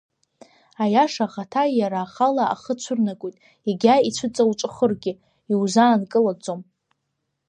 Аиаша 0.83 1.25
ахаҭа 1.27 1.63
иара 1.79 1.99
ахала 2.03 2.45
ахы 2.53 2.73
цәырнагоит, 2.81 3.35
егьа 3.69 3.95
ицәыҵауҵәахыргьы, 4.07 5.13
иузаанкылаӡом. 5.51 6.61